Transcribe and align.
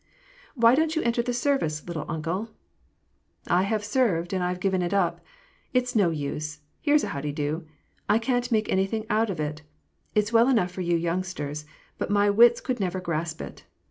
"Why 0.55 0.73
don't 0.73 0.95
you 0.95 1.03
enter 1.03 1.21
the 1.21 1.31
service, 1.31 1.85
* 1.87 1.87
little 1.87 2.07
uncle'?"" 2.09 2.49
I 3.47 3.61
have 3.61 3.85
served 3.85 4.33
and 4.33 4.43
I 4.43 4.51
Ve 4.55 4.59
given 4.59 4.81
it 4.81 4.95
up. 4.95 5.21
It 5.73 5.83
is 5.83 5.95
no 5.95 6.09
use— 6.09 6.61
here's 6.81 7.03
a 7.03 7.09
how 7.09 7.21
de 7.21 7.31
do!— 7.31 7.67
I 8.09 8.17
can't 8.17 8.51
make 8.51 8.67
anything 8.71 9.05
out 9.11 9.29
of 9.29 9.39
it. 9.39 9.61
It's 10.15 10.33
well 10.33 10.47
enough 10.49 10.71
for 10.71 10.81
you 10.81 10.97
youngsters, 10.97 11.67
but 11.99 12.09
my 12.09 12.31
wits 12.31 12.61
could 12.61 12.79
never 12.79 12.99
grasp 12.99 13.41
it. 13.41 13.63